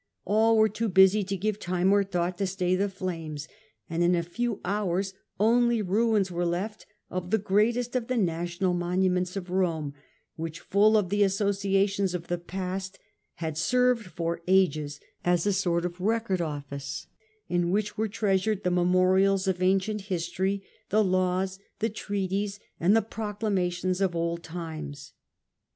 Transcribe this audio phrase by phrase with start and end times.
[0.25, 3.47] All were too busy to give time or thought to stay the flames,
[3.87, 8.73] and in a few hours only ruins were left of the greatest of the national
[8.73, 9.93] monuments of Rome,
[10.35, 12.97] which, full of the associations of the past,
[13.35, 17.05] had served for ages as a sort of record office
[17.47, 23.03] in which were treasured the memorials of ancient history, the laws, the treaties, and the
[23.03, 25.13] proclamations of old times.